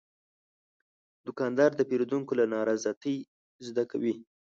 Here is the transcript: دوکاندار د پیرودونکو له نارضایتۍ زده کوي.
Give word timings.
دوکاندار 1.25 1.71
د 1.75 1.81
پیرودونکو 1.89 2.33
له 2.39 2.45
نارضایتۍ 2.53 3.17
زده 3.67 3.83
کوي. 3.91 4.15